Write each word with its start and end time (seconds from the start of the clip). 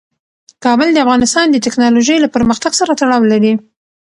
کابل 0.63 0.87
د 0.93 0.97
افغانستان 1.05 1.45
د 1.49 1.57
تکنالوژۍ 1.65 2.17
له 2.21 2.29
پرمختګ 2.35 2.71
سره 2.79 2.91
تړاو 2.99 3.29
لري. 3.33 3.53